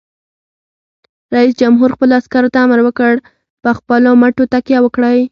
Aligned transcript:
رئیس 1.35 1.53
جمهور 1.61 1.89
خپلو 1.95 2.13
عسکرو 2.21 2.53
ته 2.53 2.59
امر 2.65 2.79
وکړ؛ 2.85 3.13
په 3.63 3.69
خپلو 3.77 4.09
مټو 4.21 4.43
تکیه 4.53 4.79
وکړئ! 4.83 5.19